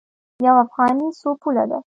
[0.45, 1.77] یوه افغانۍ څو پوله ده؟